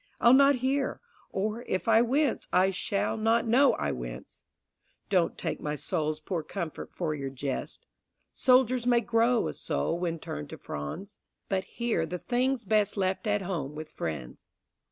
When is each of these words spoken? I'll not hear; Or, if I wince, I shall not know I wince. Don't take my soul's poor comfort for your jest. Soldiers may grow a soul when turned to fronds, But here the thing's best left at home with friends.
I'll 0.19 0.33
not 0.33 0.55
hear; 0.65 0.99
Or, 1.29 1.61
if 1.67 1.87
I 1.87 2.01
wince, 2.01 2.47
I 2.51 2.71
shall 2.71 3.17
not 3.17 3.45
know 3.45 3.73
I 3.73 3.91
wince. 3.91 4.43
Don't 5.09 5.37
take 5.37 5.61
my 5.61 5.75
soul's 5.75 6.19
poor 6.19 6.41
comfort 6.41 6.89
for 6.91 7.13
your 7.13 7.29
jest. 7.29 7.85
Soldiers 8.33 8.87
may 8.87 9.01
grow 9.01 9.47
a 9.47 9.53
soul 9.53 9.99
when 9.99 10.17
turned 10.17 10.49
to 10.49 10.57
fronds, 10.57 11.19
But 11.49 11.65
here 11.77 12.07
the 12.07 12.17
thing's 12.17 12.63
best 12.65 12.97
left 12.97 13.27
at 13.27 13.43
home 13.43 13.75
with 13.75 13.91
friends. 13.91 14.47